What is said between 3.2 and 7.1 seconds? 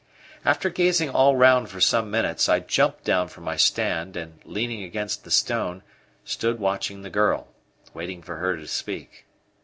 from my stand and, leaning against the stone, stood watching